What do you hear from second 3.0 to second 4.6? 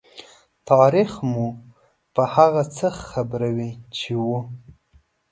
خبروي چې وو.